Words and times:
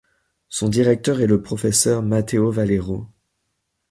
Son 0.49 0.67
directeur 0.67 1.21
est 1.21 1.27
le 1.27 1.43
professeur 1.43 2.01
Mateo 2.01 2.49
Valero. 2.49 3.05